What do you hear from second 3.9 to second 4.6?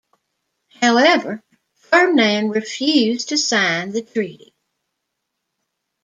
the treaty.